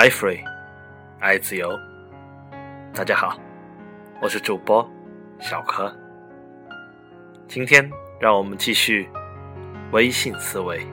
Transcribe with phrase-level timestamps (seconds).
[0.00, 0.42] 爱 free，
[1.18, 1.78] 爱自由。
[2.94, 3.38] 大家好，
[4.22, 4.90] 我是主播
[5.38, 5.94] 小柯。
[7.46, 7.86] 今天
[8.18, 9.10] 让我们继续
[9.92, 10.86] 微信思维。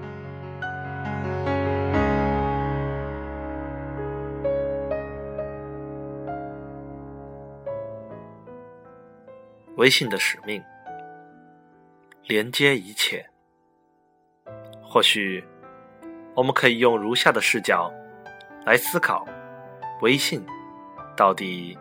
[9.77, 10.61] 微信的使命，
[12.25, 13.25] 连接一切。
[14.83, 15.41] 或许，
[16.35, 17.89] 我们可以用如下的视角
[18.67, 19.25] 来思考：
[20.01, 20.45] 微信
[21.15, 21.77] 到底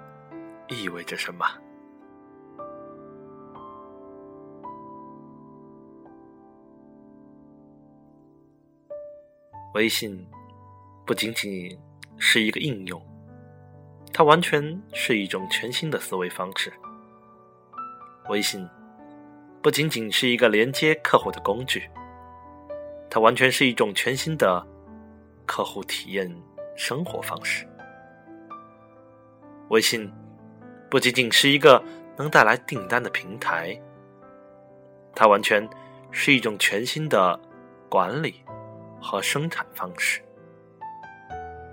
[0.69, 1.45] 意味着什么？
[9.75, 10.25] 微信
[11.05, 11.77] 不仅仅
[12.19, 13.03] 是一个应用，
[14.13, 16.73] 它完全是一种全新的思维方式。
[18.29, 18.65] 微信
[19.61, 21.91] 不仅仅是一个连接客户的工具，
[23.11, 24.65] 它完全是一种全新的
[25.45, 26.33] 客户体验
[26.77, 27.67] 生活方式。
[29.71, 30.13] 微信
[30.89, 31.83] 不仅仅是一个
[32.17, 33.77] 能带来订单的平台，
[35.15, 35.69] 它完全
[36.11, 37.41] 是一种全新的
[37.89, 38.45] 管理
[39.01, 40.23] 和生产方式。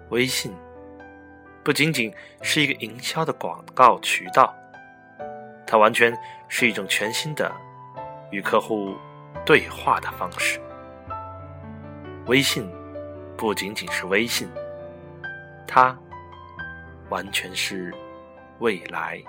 [0.09, 0.51] 微信
[1.63, 4.53] 不仅仅是一个营销的广告渠道。
[5.65, 6.15] 它完全
[6.47, 7.51] 是一种全新的
[8.29, 8.95] 与客户
[9.43, 10.61] 对话的方式。
[12.27, 12.69] 微信
[13.35, 14.47] 不仅仅是微信，
[15.75, 15.97] 它
[17.09, 17.91] 完全是
[18.59, 19.19] 未来。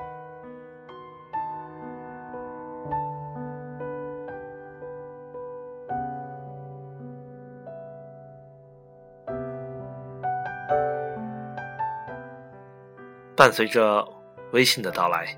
[13.34, 14.06] 伴随着
[14.52, 15.34] 微信的到来。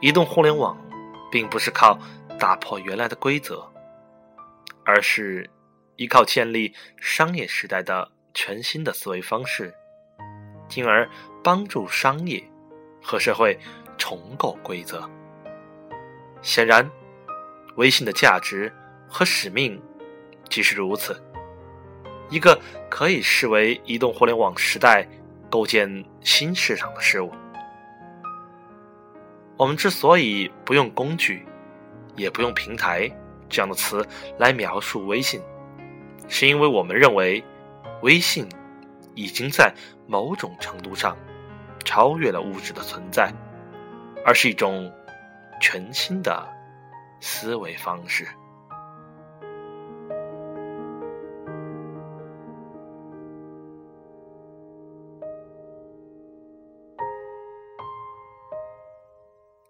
[0.00, 0.76] 移动互联网
[1.32, 1.98] 并不是靠
[2.38, 3.68] 打破原来的规则，
[4.84, 5.50] 而是
[5.96, 9.74] 依靠建立商业时代的全新的思维方式，
[10.72, 11.06] 进而
[11.44, 12.42] 帮助商业
[13.02, 13.58] 和社会
[13.98, 15.06] 重构规则。
[16.40, 16.90] 显然，
[17.76, 18.72] 微信的价值
[19.06, 19.78] 和使命
[20.48, 21.22] 即是如此，
[22.30, 25.06] 一个可以视为移动互联网时代
[25.50, 27.30] 构建新市场的事物。
[29.58, 31.46] 我们之所以不用“工具”，
[32.16, 33.10] 也不用“平台”
[33.50, 34.04] 这样的词
[34.38, 35.38] 来描述微信，
[36.28, 37.44] 是因为我们认为，
[38.00, 38.48] 微信
[39.14, 39.74] 已经在
[40.06, 41.16] 某种程度上
[41.84, 43.32] 超越了物质的存在，
[44.24, 44.92] 而是一种
[45.60, 46.48] 全新的
[47.20, 48.26] 思维方式。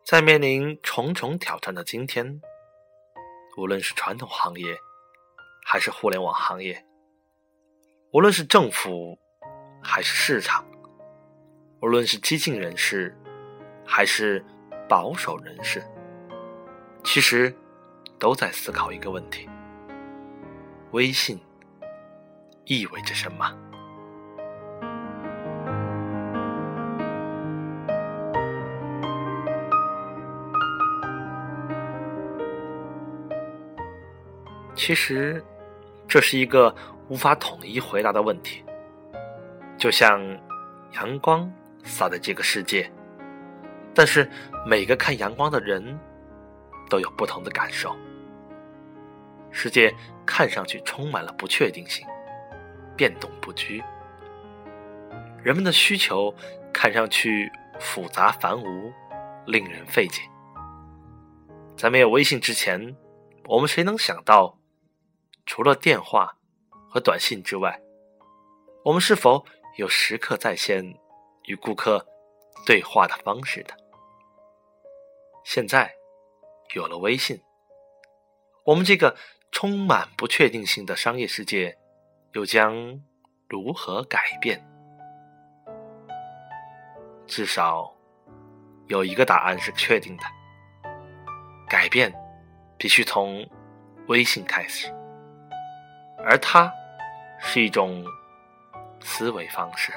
[0.05, 2.43] 在面临重重挑战的今天，
[3.57, 4.77] 无论是传统行业，
[5.65, 6.85] 还是互联网行业，
[8.13, 9.19] 无论是政府，
[9.83, 10.65] 还是市场，
[11.81, 13.15] 无论是激进人士，
[13.85, 14.43] 还是
[14.89, 15.83] 保守人士，
[17.05, 17.55] 其实
[18.19, 19.49] 都在思考一个问题：
[20.93, 21.39] 微信
[22.65, 23.53] 意味着什么？
[34.75, 35.45] 其实，
[36.09, 36.75] 这是一个
[37.09, 38.65] 无法统一回答的问题。
[39.83, 40.21] 就像
[40.93, 42.89] 阳光洒在这个世界，
[43.93, 44.31] 但是
[44.65, 45.99] 每个看阳光的人
[46.89, 47.93] 都有不同的感受。
[49.51, 49.93] 世界
[50.25, 52.07] 看上去充满了不确定性，
[52.97, 53.83] 变动不居。
[55.43, 56.33] 人们的需求
[56.73, 57.51] 看上去
[57.81, 58.93] 复杂繁芜，
[59.47, 60.23] 令人费解。
[61.77, 62.95] 在没有微信之前，
[63.47, 64.57] 我们谁能想到？
[65.45, 66.37] 除了电话
[66.89, 67.81] 和短信之外，
[68.85, 69.45] 我们是否
[69.77, 70.99] 有时刻在线
[71.45, 72.07] 与顾客
[72.67, 73.75] 对话的方式的？
[75.45, 75.95] 现在
[76.75, 77.43] 有了微信，
[78.65, 79.17] 我们这个
[79.51, 81.79] 充满不确定性的商业世界
[82.35, 83.03] 又将
[83.49, 84.63] 如何改变？
[87.27, 87.97] 至少
[88.89, 90.25] 有一个答案是确定的：
[91.67, 92.13] 改变
[92.77, 93.49] 必须从
[94.09, 94.93] 微信开始。
[96.19, 96.71] 而它
[97.41, 98.05] 是一种
[99.05, 99.93] 思维方式。